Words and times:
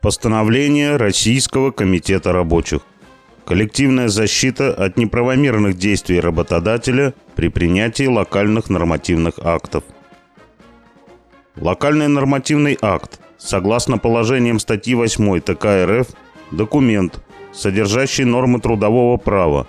Постановление 0.00 0.96
Российского 0.96 1.72
комитета 1.72 2.32
рабочих. 2.32 2.82
Коллективная 3.44 4.08
защита 4.08 4.72
от 4.72 4.96
неправомерных 4.96 5.76
действий 5.76 6.20
работодателя 6.20 7.14
при 7.34 7.48
принятии 7.48 8.06
локальных 8.06 8.70
нормативных 8.70 9.40
актов. 9.40 9.82
Локальный 11.56 12.06
нормативный 12.06 12.78
акт, 12.80 13.18
согласно 13.38 13.98
положениям 13.98 14.60
статьи 14.60 14.94
8 14.94 15.40
ТК 15.40 15.84
РФ, 15.84 16.06
документ, 16.52 17.20
содержащий 17.52 18.24
нормы 18.24 18.60
трудового 18.60 19.16
права, 19.16 19.66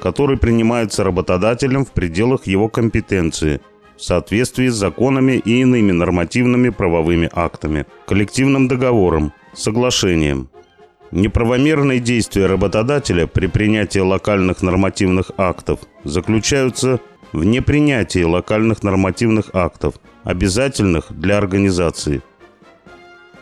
который 0.00 0.36
принимается 0.36 1.02
работодателем 1.02 1.84
в 1.84 1.90
пределах 1.90 2.46
его 2.46 2.68
компетенции– 2.68 3.60
в 3.96 4.04
соответствии 4.04 4.66
с 4.66 4.74
законами 4.74 5.32
и 5.32 5.60
иными 5.60 5.92
нормативными 5.92 6.70
правовыми 6.70 7.30
актами, 7.32 7.86
коллективным 8.04 8.66
договором, 8.66 9.32
соглашением. 9.54 10.48
Неправомерные 11.10 12.00
действия 12.00 12.46
работодателя 12.46 13.26
при 13.26 13.46
принятии 13.46 13.98
локальных 13.98 14.62
нормативных 14.62 15.30
актов 15.36 15.80
заключаются 16.04 17.00
в 17.32 17.44
непринятии 17.44 18.22
локальных 18.22 18.82
нормативных 18.82 19.50
актов, 19.54 19.94
обязательных 20.24 21.06
для 21.10 21.38
организации. 21.38 22.22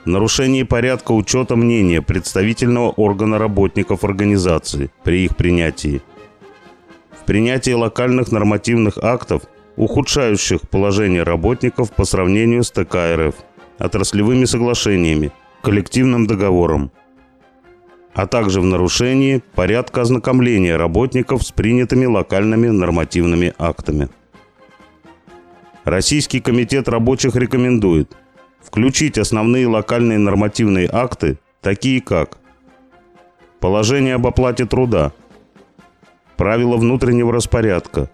Нарушение 0.05 0.65
порядка 0.65 1.13
учета 1.13 1.57
мнения 1.57 2.01
представительного 2.01 2.91
органа 2.91 3.39
работников 3.39 4.03
организации 4.03 4.91
при 5.05 5.25
их 5.25 5.37
принятии. 5.37 6.03
В 7.13 7.25
принятии 7.25 7.73
локальных 7.73 8.33
нормативных 8.33 8.97
актов, 8.99 9.43
ухудшающих 9.77 10.63
положение 10.63 11.23
работников 11.23 11.93
по 11.93 12.05
сравнению 12.05 12.65
с 12.65 12.71
ТК 12.71 13.15
РФ, 13.15 13.35
отраслевыми 13.79 14.47
соглашениями, 14.47 15.33
коллективным 15.63 16.27
договором, 16.27 16.91
а 18.15 18.27
также 18.27 18.61
в 18.61 18.65
нарушении 18.65 19.43
порядка 19.55 20.03
ознакомления 20.03 20.77
работников 20.77 21.43
с 21.43 21.53
принятыми 21.53 22.07
локальными 22.07 22.69
нормативными 22.69 23.55
актами. 23.59 24.09
Российский 25.85 26.41
комитет 26.41 26.89
рабочих 26.89 27.37
рекомендует 27.37 28.17
включить 28.61 29.19
основные 29.19 29.67
локальные 29.67 30.19
нормативные 30.19 30.89
акты, 30.91 31.39
такие 31.61 32.01
как 32.01 32.39
Положение 33.59 34.15
об 34.15 34.27
оплате 34.27 34.65
труда, 34.65 35.13
Правила 36.37 36.77
внутреннего 36.77 37.33
распорядка, 37.33 38.11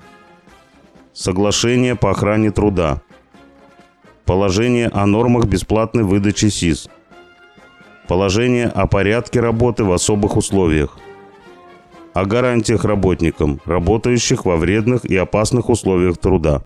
Соглашение 1.13 1.95
по 1.95 2.11
охране 2.11 2.51
труда, 2.51 3.01
Положение 4.25 4.89
о 4.89 5.07
нормах 5.07 5.47
бесплатной 5.47 6.03
выдачи 6.03 6.47
СИЗ, 6.47 6.89
Положение 8.09 8.69
о 8.69 8.87
порядке 8.87 9.41
работы 9.41 9.83
в 9.83 9.93
особых 9.93 10.37
условиях. 10.37 10.97
О 12.15 12.25
гарантиях 12.25 12.85
работникам, 12.85 13.61
работающих 13.65 14.45
во 14.45 14.57
вредных 14.57 15.05
и 15.05 15.17
опасных 15.17 15.69
условиях 15.69 16.17
труда. 16.17 16.63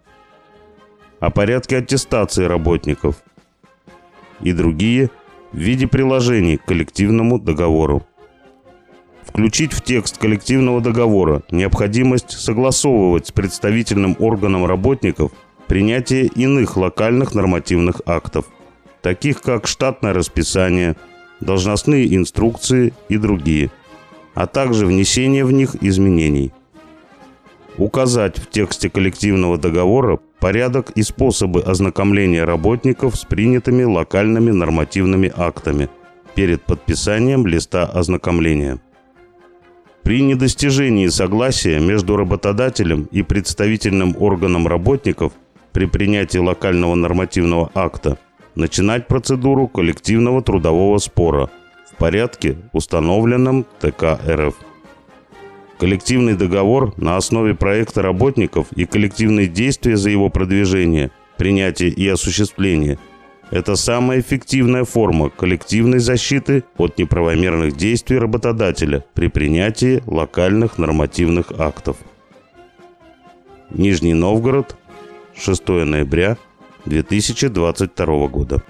О 1.18 1.30
порядке 1.30 1.78
аттестации 1.78 2.44
работников. 2.44 3.16
И 4.42 4.52
другие 4.52 5.08
в 5.52 5.56
виде 5.56 5.86
приложений 5.86 6.58
к 6.58 6.66
коллективному 6.66 7.38
договору. 7.38 8.06
Включить 9.24 9.72
в 9.72 9.80
текст 9.80 10.18
коллективного 10.18 10.83
договора 10.83 11.42
необходимость 11.51 12.33
согласовывать 12.33 13.28
с 13.28 13.33
представительным 13.33 14.14
органом 14.18 14.67
работников 14.67 15.33
принятие 15.67 16.27
иных 16.27 16.77
локальных 16.77 17.34
нормативных 17.34 18.02
актов, 18.05 18.45
таких 19.01 19.40
как 19.40 19.67
штатное 19.67 20.12
расписание– 20.12 20.96
должностные 21.40 22.14
инструкции 22.14 22.92
и 23.08 23.17
другие, 23.17 23.70
а 24.34 24.46
также 24.46 24.86
внесение 24.86 25.45
в 25.45 25.52
них 25.52 25.77
изменений. 25.80 26.52
Указать 27.77 28.39
в 28.39 28.48
тексте 28.51 28.90
коллективного 28.90 29.56
договора 29.56 30.18
порядок 30.39 30.90
и 30.90 31.02
способы 31.02 31.62
ознакомления 31.62 32.45
работников 32.45 33.17
с 33.17 33.24
принятыми 33.24 33.84
локальными 33.84 34.51
нормативными 34.51 35.33
актами 35.34 35.89
перед 36.34 36.62
подписанием 36.62 37.46
листа 37.46 37.84
ознакомления. 37.84 38.80
При 40.02 40.22
недостижении 40.22 41.08
согласия 41.08 41.78
между 41.78 42.17
работодателем 42.17 43.08
и 43.11 43.22
представительным 43.22 44.17
органом 44.18 44.67
работников 44.67 45.33
при 45.72 45.84
принятии 45.86 46.39
локального 46.39 46.95
нормативного 46.95 47.70
акта– 47.74 48.18
начинать 48.60 49.08
процедуру 49.08 49.66
коллективного 49.66 50.42
трудового 50.42 50.98
спора 50.98 51.50
в 51.90 51.96
порядке, 51.96 52.56
установленном 52.72 53.64
ТК 53.80 54.20
РФ. 54.28 54.54
Коллективный 55.78 56.36
договор 56.36 56.94
на 56.96 57.16
основе 57.16 57.54
проекта 57.54 58.02
работников 58.02 58.70
и 58.72 58.84
коллективные 58.84 59.48
действия 59.48 59.96
за 59.96 60.10
его 60.10 60.28
продвижение, 60.28 61.10
принятие 61.36 61.88
и 61.88 62.06
осуществление– 62.06 62.98
это 63.50 63.74
самая 63.74 64.20
эффективная 64.20 64.84
форма 64.84 65.28
коллективной 65.28 65.98
защиты 65.98 66.62
от 66.77 66.98
неправомерных 66.98 67.77
действий 67.77 68.16
работодателя 68.16 69.04
при 69.14 69.27
принятии 69.27 70.02
локальных 70.06 70.78
нормативных 70.78 71.52
актов. 71.58 71.96
Нижний 73.70 74.14
Новгород, 74.14 74.77
6 75.36 75.66
ноября 75.68 76.36
2022 76.86 78.29
года. 78.29 78.63